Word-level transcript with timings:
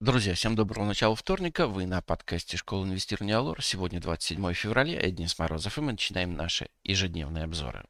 Друзья, 0.00 0.34
всем 0.34 0.54
доброго 0.54 0.86
начала 0.86 1.16
вторника. 1.16 1.66
Вы 1.66 1.84
на 1.84 2.00
подкасте 2.00 2.56
«Школа 2.56 2.84
инвестирования 2.84 3.36
Алор». 3.36 3.60
Сегодня 3.60 4.00
27 4.00 4.52
февраля, 4.52 5.00
я 5.00 5.10
Денис 5.10 5.36
Морозов, 5.40 5.76
и 5.76 5.80
мы 5.80 5.90
начинаем 5.90 6.36
наши 6.36 6.68
ежедневные 6.84 7.42
обзоры. 7.42 7.82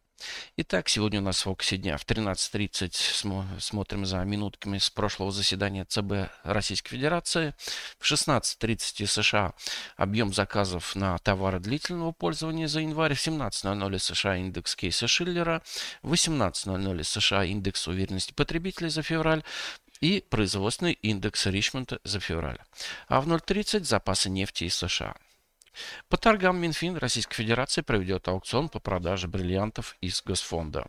Итак, 0.56 0.88
сегодня 0.88 1.20
у 1.20 1.22
нас 1.22 1.40
в 1.40 1.42
фокусе 1.42 1.76
дня 1.76 1.98
в 1.98 2.06
13.30 2.06 2.92
смо 2.92 3.44
смотрим 3.60 4.06
за 4.06 4.24
минутками 4.24 4.78
с 4.78 4.88
прошлого 4.88 5.30
заседания 5.30 5.84
ЦБ 5.84 6.30
Российской 6.44 6.90
Федерации. 6.96 7.54
В 7.98 8.10
16.30 8.10 9.06
США 9.06 9.52
объем 9.96 10.32
заказов 10.32 10.96
на 10.96 11.18
товары 11.18 11.60
длительного 11.60 12.12
пользования 12.12 12.68
за 12.68 12.80
январь. 12.80 13.14
В 13.14 13.18
17.00 13.18 13.98
США 13.98 14.36
индекс 14.38 14.74
Кейса 14.76 15.06
Шиллера. 15.06 15.62
В 16.02 16.14
18.00 16.14 17.04
США 17.04 17.44
индекс 17.44 17.86
уверенности 17.86 18.32
потребителей 18.32 18.88
за 18.88 19.02
февраль 19.02 19.44
и 20.00 20.24
производственный 20.28 20.92
индекс 20.92 21.46
Ричмонда 21.46 22.00
за 22.04 22.20
февраль. 22.20 22.58
А 23.08 23.20
в 23.20 23.28
0.30 23.28 23.84
запасы 23.84 24.30
нефти 24.30 24.64
из 24.64 24.74
США. 24.76 25.14
По 26.08 26.16
торгам 26.16 26.60
Минфин 26.60 26.96
Российской 26.96 27.36
Федерации 27.36 27.82
проведет 27.82 28.28
аукцион 28.28 28.68
по 28.68 28.80
продаже 28.80 29.28
бриллиантов 29.28 29.96
из 30.00 30.22
Госфонда. 30.22 30.86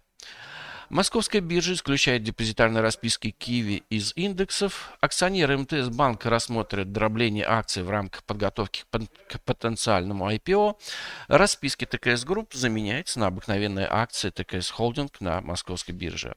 Московская 0.89 1.39
биржа 1.39 1.73
исключает 1.73 2.23
депозитарные 2.23 2.81
расписки 2.81 3.29
Qiwi 3.29 3.83
из 3.91 4.11
индексов. 4.15 4.97
Акционеры 5.01 5.55
МТС 5.55 5.89
банка 5.89 6.31
рассмотрят 6.31 6.91
дробление 6.91 7.45
акций 7.45 7.83
в 7.83 7.91
рамках 7.91 8.23
подготовки 8.23 8.85
к 9.27 9.39
потенциальному 9.41 10.31
IPO. 10.31 10.77
Расписки 11.27 11.85
ТКС 11.85 12.23
Групп 12.23 12.55
заменяются 12.55 13.19
на 13.19 13.27
обыкновенные 13.27 13.87
акции 13.87 14.31
ТКС 14.31 14.71
Холдинг 14.71 15.21
на 15.21 15.41
московской 15.41 15.93
бирже. 15.93 16.33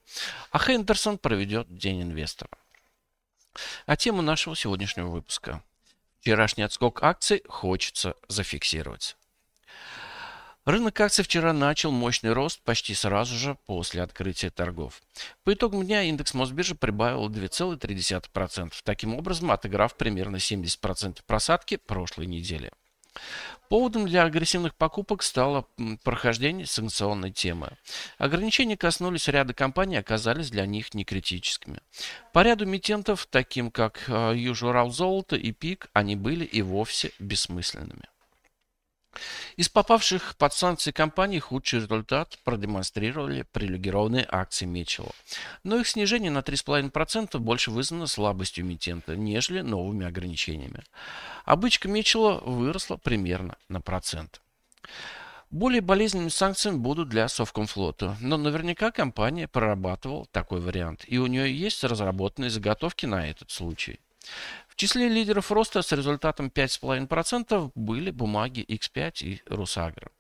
А 0.51 0.59
Хендерсон 0.59 1.17
проведет 1.17 1.75
День 1.75 2.03
инвестора. 2.03 2.51
А 3.87 3.97
тему 3.97 4.23
нашего 4.23 4.57
сегодняшнего 4.57 5.09
выпуска. 5.09 5.63
Вчерашний 6.21 6.65
отскок 6.65 7.03
акций 7.03 7.43
хочется 7.49 8.15
зафиксировать. 8.29 9.17
Рынок 10.65 11.01
акций 11.01 11.25
вчера 11.25 11.53
начал 11.53 11.91
мощный 11.91 12.33
рост 12.33 12.63
почти 12.63 12.95
сразу 12.95 13.35
же 13.35 13.57
после 13.67 14.01
открытия 14.01 14.51
торгов. 14.51 15.03
По 15.43 15.55
итогам 15.55 15.85
дня 15.85 16.05
индекс 16.05 16.35
Мосбиржи 16.35 16.77
прибавил 16.77 17.29
2,3%, 17.29 18.73
таким 18.85 19.17
образом 19.17 19.51
отыграв 19.51 19.97
примерно 19.97 20.37
70% 20.37 21.19
просадки 21.27 21.79
прошлой 21.79 22.27
недели. 22.27 22.71
Поводом 23.69 24.07
для 24.07 24.25
агрессивных 24.25 24.75
покупок 24.75 25.23
стало 25.23 25.67
прохождение 26.05 26.67
санкционной 26.67 27.31
темы. 27.31 27.79
Ограничения 28.19 28.77
коснулись 28.77 29.29
ряда 29.29 29.55
компаний 29.55 29.97
оказались 29.97 30.51
для 30.51 30.67
них 30.67 30.93
некритическими. 30.93 31.81
По 32.33 32.43
ряду 32.43 32.67
митентов, 32.67 33.27
таким 33.31 33.71
как 33.71 34.05
э, 34.09 34.35
Южурал 34.37 34.91
Золото 34.91 35.37
и 35.37 35.53
ПИК, 35.53 35.89
они 35.95 36.17
были 36.17 36.45
и 36.45 36.61
вовсе 36.61 37.13
бессмысленными. 37.19 38.12
Из 39.57 39.69
попавших 39.69 40.37
под 40.37 40.55
санкции 40.55 40.91
компаний 40.91 41.39
худший 41.39 41.81
результат 41.81 42.39
продемонстрировали 42.45 43.45
привилегированные 43.53 44.27
акции 44.29 44.65
Мечела. 44.65 45.13
Но 45.65 45.79
их 45.79 45.89
снижение 45.89 46.31
на 46.31 46.39
3,5% 46.39 47.39
больше 47.39 47.71
вызвано 47.71 48.07
слабостью 48.07 48.65
эмитента, 48.65 49.15
нежели 49.17 49.61
новыми 49.61 50.07
ограничениями. 50.07 50.83
Обычка 51.45 51.89
Мечела 51.89 52.41
выросла 52.41 52.97
примерно 52.97 53.57
на 53.69 53.81
процент. 53.81 54.41
Более 55.51 55.83
болезненными 55.83 56.31
санкциями 56.31 56.79
будут 56.79 57.11
для 57.11 57.29
Совкомфлота, 57.29 58.17
но 58.21 58.39
наверняка 58.39 58.91
компания 58.91 59.47
прорабатывала 59.47 60.25
такой 60.33 60.61
вариант, 60.61 61.05
и 61.07 61.19
у 61.19 61.27
нее 61.27 61.55
есть 61.55 61.85
разработанные 61.85 62.49
заготовки 62.49 63.05
на 63.05 63.29
этот 63.29 63.51
случай. 63.51 64.01
В 64.73 64.77
числе 64.77 65.07
лидеров 65.07 65.53
роста 65.53 65.83
с 65.83 65.93
результатом 65.93 66.47
5,5% 66.47 67.73
были 67.75 68.11
бумаги 68.11 68.65
X5 68.67 69.13
и 69.21 69.43
Русагра. 69.47 70.11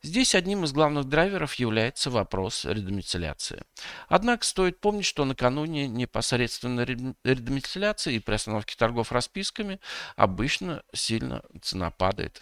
Здесь 0.00 0.36
одним 0.36 0.62
из 0.62 0.72
главных 0.72 1.06
драйверов 1.06 1.54
является 1.54 2.08
вопрос 2.08 2.64
редомицеляции. 2.64 3.64
Однако 4.06 4.44
стоит 4.44 4.80
помнить, 4.80 5.06
что 5.06 5.24
накануне 5.24 5.88
непосредственно 5.88 6.82
редомицеляции 6.82 8.14
и 8.14 8.20
при 8.20 8.34
остановке 8.34 8.76
торгов 8.76 9.10
расписками 9.10 9.80
обычно 10.14 10.84
сильно 10.94 11.42
цена 11.60 11.90
падает. 11.90 12.40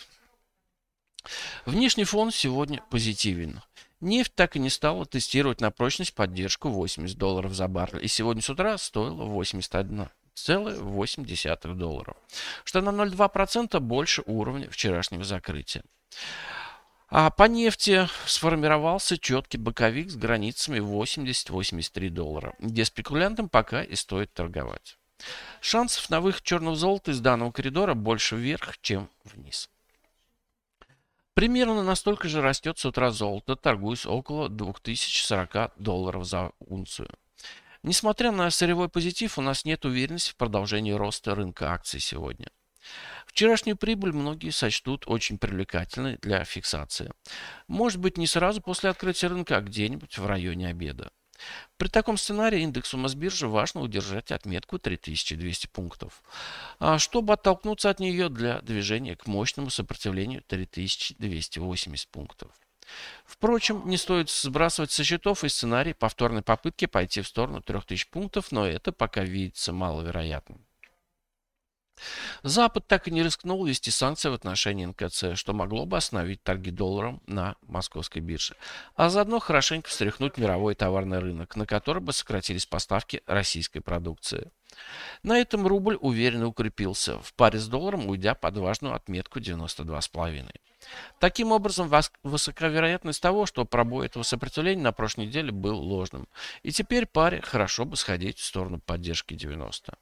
Внешний 1.65 2.05
фон 2.05 2.31
сегодня 2.31 2.83
позитивен. 2.91 3.63
Нефть 4.03 4.35
так 4.35 4.57
и 4.57 4.59
не 4.59 4.69
стала 4.69 5.07
тестировать 5.07 5.63
на 5.63 5.71
прочность 5.71 6.13
поддержку 6.13 6.69
80 6.69 7.17
долларов 7.17 7.55
за 7.55 7.69
баррель. 7.69 8.05
И 8.05 8.09
сегодня 8.09 8.43
с 8.43 8.51
утра 8.51 8.77
стоила 8.77 9.25
81 9.25 10.09
0,8 10.34 11.75
долларов, 11.75 12.17
что 12.65 12.81
на 12.81 12.91
0,2% 12.91 13.78
больше 13.81 14.22
уровня 14.27 14.69
вчерашнего 14.71 15.25
закрытия. 15.25 15.83
А 17.09 17.31
по 17.31 17.45
нефти 17.45 18.09
сформировался 18.27 19.19
четкий 19.19 19.59
боковик 19.59 20.11
с 20.11 20.17
границами 20.17 20.78
80-83 20.78 22.09
доллара, 22.09 22.55
где 22.59 22.84
спекулянтам 22.84 23.49
пока 23.49 23.83
и 23.83 23.94
стоит 23.94 24.33
торговать. 24.33 24.99
Шансов 25.61 26.11
на 26.11 26.21
выход 26.21 26.43
черного 26.43 26.77
золота 26.77 27.12
из 27.12 27.21
данного 27.21 27.53
коридора 27.53 27.94
больше 27.94 28.37
вверх, 28.37 28.78
чем 28.81 29.09
вниз. 29.25 29.71
Примерно 31.34 31.83
настолько 31.83 32.28
же 32.28 32.41
растет 32.41 32.78
с 32.78 32.84
утра 32.84 33.11
золото, 33.11 33.56
торгуясь 33.56 34.06
около 34.06 34.49
2040 34.49 35.73
долларов 35.77 36.25
за 36.25 36.53
унцию. 36.61 37.11
Несмотря 37.84 38.33
на 38.33 38.50
сырьевой 38.50 38.89
позитив, 38.89 39.37
у 39.37 39.43
нас 39.43 39.67
нет 39.67 39.84
уверенности 39.84 40.31
в 40.31 40.37
продолжении 40.37 40.93
роста 40.93 41.34
рынка 41.34 41.71
акций 41.71 42.00
сегодня. 42.00 42.49
Вчерашнюю 43.27 43.77
прибыль 43.77 44.15
многие 44.15 44.49
сочтут 44.50 45.05
очень 45.06 45.37
привлекательной 45.37 46.17
для 46.23 46.44
фиксации. 46.44 47.12
Может 47.69 48.00
быть 48.00 48.17
не 48.17 48.27
сразу 48.27 48.62
после 48.62 48.89
открытия 48.89 49.27
рынка, 49.27 49.59
а 49.59 49.61
где-нибудь 49.61 50.17
в 50.17 50.27
районе 50.27 50.69
обеда. 50.69 51.11
При 51.77 51.89
таком 51.89 52.17
сценарии 52.17 52.62
индексу 52.62 52.97
Мосбиржи 52.97 53.49
важно 53.49 53.83
удержать 53.83 54.33
отметку 54.33 54.78
3200 54.78 55.67
пунктов, 55.67 56.23
а 56.78 56.99
чтобы 56.99 57.34
оттолкнуться 57.34 57.91
от 57.91 58.00
нее 58.00 58.31
для 58.31 58.62
движения 58.62 59.15
к 59.15 59.27
мощному 59.27 59.69
сопротивлению 59.69 60.43
3280 60.47 62.09
пунктов. 62.09 62.49
Впрочем, 63.25 63.83
не 63.87 63.97
стоит 63.97 64.31
сбрасывать 64.31 64.91
со 64.91 65.05
счетов 65.05 65.45
и 65.45 65.49
сценарий 65.49 65.95
повторной 65.95 66.43
попытки 66.43 66.87
пойти 66.87 67.22
в 67.22 67.28
сторону 67.28 67.62
3000 67.62 68.11
пунктов, 68.11 68.53
но 68.53 68.67
это 68.67 68.93
пока 68.93 69.22
видится 69.22 69.72
маловероятным. 69.72 70.65
Запад 72.43 72.87
так 72.87 73.09
и 73.09 73.10
не 73.10 73.22
рискнул 73.22 73.65
ввести 73.65 73.91
санкции 73.91 74.28
в 74.28 74.34
отношении 74.34 74.84
НКЦ, 74.87 75.37
что 75.37 75.53
могло 75.53 75.87
бы 75.87 75.97
остановить 75.97 76.43
торги 76.43 76.71
долларом 76.71 77.22
на 77.27 77.56
московской 77.62 78.21
бирже, 78.21 78.56
а 78.97 79.09
заодно 79.09 79.38
хорошенько 79.38 79.88
встряхнуть 79.88 80.38
мировой 80.38 80.75
товарный 80.75 81.19
рынок, 81.19 81.56
на 81.56 81.66
который 81.66 82.03
бы 82.03 82.12
сократились 82.12 82.66
поставки 82.66 83.22
российской 83.27 83.81
продукции. 83.81 84.50
На 85.22 85.38
этом 85.38 85.66
рубль 85.66 85.97
уверенно 86.00 86.47
укрепился, 86.47 87.21
в 87.21 87.32
паре 87.34 87.59
с 87.59 87.69
долларом 87.69 88.09
уйдя 88.09 88.34
под 88.34 88.56
важную 88.56 88.94
отметку 88.94 89.38
92,5. 89.38 90.50
Таким 91.19 91.53
образом, 91.53 91.91
высока 92.22 92.69
вероятность 92.69 93.22
того, 93.22 93.47
что 93.47 93.65
пробой 93.65 94.06
этого 94.06 94.22
сопротивления 94.22 94.82
на 94.82 94.93
прошлой 94.93 95.26
неделе 95.26 95.53
был 95.53 95.78
ложным. 95.78 96.28
И 96.62 96.72
теперь 96.72 97.06
паре 97.06 97.41
хорошо 97.41 97.84
бы 97.84 97.97
сходить 97.97 98.38
в 98.38 98.44
сторону 98.44 98.81
поддержки 98.81 99.34
90. 99.34 99.94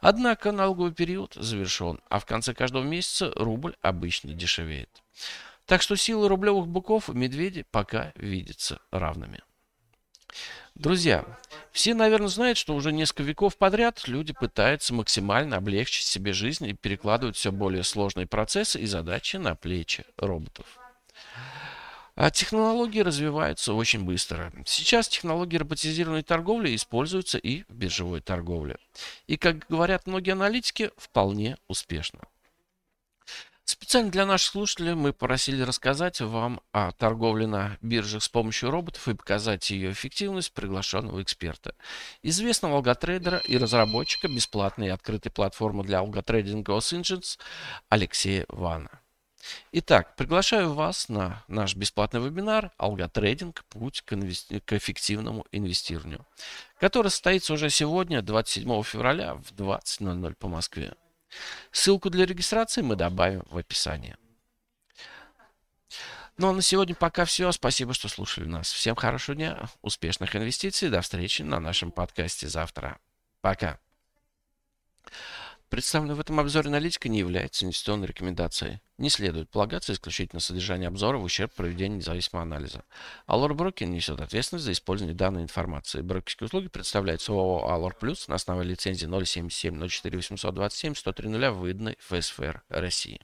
Однако 0.00 0.52
налоговый 0.52 0.92
период 0.92 1.34
завершен, 1.34 2.00
а 2.08 2.18
в 2.18 2.26
конце 2.26 2.54
каждого 2.54 2.82
месяца 2.82 3.32
рубль 3.34 3.76
обычно 3.82 4.32
дешевеет. 4.32 4.90
Так 5.64 5.82
что 5.82 5.96
силы 5.96 6.28
рублевых 6.28 6.68
быков 6.68 7.08
и 7.08 7.12
медведей 7.12 7.64
пока 7.70 8.12
видятся 8.16 8.80
равными. 8.90 9.40
Друзья, 10.74 11.24
все, 11.72 11.94
наверное, 11.94 12.28
знают, 12.28 12.58
что 12.58 12.74
уже 12.74 12.92
несколько 12.92 13.22
веков 13.22 13.56
подряд 13.56 14.06
люди 14.06 14.34
пытаются 14.34 14.92
максимально 14.92 15.56
облегчить 15.56 16.04
себе 16.04 16.34
жизнь 16.34 16.66
и 16.66 16.74
перекладывают 16.74 17.36
все 17.36 17.50
более 17.50 17.82
сложные 17.82 18.26
процессы 18.26 18.78
и 18.78 18.86
задачи 18.86 19.36
на 19.36 19.54
плечи 19.54 20.04
роботов. 20.18 20.66
А 22.16 22.30
технологии 22.30 23.00
развиваются 23.00 23.74
очень 23.74 24.04
быстро. 24.04 24.50
Сейчас 24.64 25.06
технологии 25.06 25.58
роботизированной 25.58 26.22
торговли 26.22 26.74
используются 26.74 27.36
и 27.36 27.64
в 27.68 27.74
биржевой 27.74 28.22
торговле. 28.22 28.78
И, 29.26 29.36
как 29.36 29.66
говорят 29.68 30.06
многие 30.06 30.30
аналитики, 30.30 30.90
вполне 30.96 31.58
успешно. 31.68 32.20
Специально 33.64 34.10
для 34.10 34.24
наших 34.24 34.52
слушателей 34.52 34.94
мы 34.94 35.12
просили 35.12 35.60
рассказать 35.60 36.20
вам 36.22 36.60
о 36.72 36.92
торговле 36.92 37.46
на 37.46 37.76
биржах 37.82 38.22
с 38.22 38.28
помощью 38.30 38.70
роботов 38.70 39.06
и 39.08 39.14
показать 39.14 39.70
ее 39.70 39.92
эффективность 39.92 40.52
приглашенного 40.52 41.20
эксперта. 41.22 41.74
Известного 42.22 42.76
алготрейдера 42.76 43.38
и 43.38 43.58
разработчика 43.58 44.28
бесплатной 44.28 44.86
и 44.86 44.90
открытой 44.90 45.32
платформы 45.32 45.84
для 45.84 45.98
алготрейдинга 45.98 46.72
OSIngents 46.72 47.38
Алексея 47.90 48.46
Вана. 48.48 49.00
Итак, 49.72 50.16
приглашаю 50.16 50.72
вас 50.72 51.08
на 51.08 51.44
наш 51.48 51.74
бесплатный 51.74 52.20
вебинар 52.20 52.72
«Алготрейдинг. 52.76 53.64
Путь 53.64 54.02
к, 54.02 54.12
инвести... 54.12 54.60
к 54.60 54.72
эффективному 54.72 55.46
инвестированию», 55.52 56.26
который 56.78 57.10
состоится 57.10 57.52
уже 57.52 57.70
сегодня, 57.70 58.22
27 58.22 58.82
февраля 58.82 59.34
в 59.34 59.52
20.00 59.52 60.34
по 60.34 60.48
Москве. 60.48 60.94
Ссылку 61.70 62.10
для 62.10 62.26
регистрации 62.26 62.82
мы 62.82 62.96
добавим 62.96 63.42
в 63.50 63.56
описании. 63.56 64.16
Ну 66.38 66.50
а 66.50 66.52
на 66.52 66.60
сегодня 66.60 66.94
пока 66.94 67.24
все. 67.24 67.50
Спасибо, 67.52 67.94
что 67.94 68.08
слушали 68.08 68.44
нас. 68.44 68.70
Всем 68.70 68.94
хорошего 68.94 69.34
дня, 69.34 69.68
успешных 69.80 70.36
инвестиций. 70.36 70.90
До 70.90 71.00
встречи 71.00 71.42
на 71.42 71.60
нашем 71.60 71.90
подкасте 71.90 72.46
завтра. 72.46 72.98
Пока. 73.40 73.78
Представленная 75.68 76.14
в 76.14 76.20
этом 76.20 76.38
обзоре 76.38 76.68
аналитика 76.68 77.08
не 77.08 77.18
является 77.18 77.64
инвестиционной 77.64 78.06
рекомендацией. 78.06 78.80
Не 78.98 79.10
следует 79.10 79.50
полагаться 79.50 79.92
исключительно 79.92 80.38
содержание 80.38 80.86
обзора 80.86 81.18
в 81.18 81.24
ущерб 81.24 81.52
проведению 81.52 81.98
независимого 81.98 82.42
анализа. 82.42 82.84
Allure 83.26 83.50
Broker 83.50 83.84
несет 83.86 84.20
ответственность 84.20 84.64
за 84.64 84.72
использование 84.72 85.16
данной 85.16 85.42
информации. 85.42 86.02
Брокерские 86.02 86.46
услуги 86.46 86.68
представляются 86.68 87.32
ООО 87.32 87.68
Allure 87.68 87.98
Plus 88.00 88.24
на 88.28 88.36
основе 88.36 88.64
лицензии 88.64 89.06
077 89.06 89.88
04 89.88 90.16
827 90.18 90.94
103 90.94 91.48
выданной 91.48 91.96
ФСФР 91.98 92.62
России. 92.68 93.20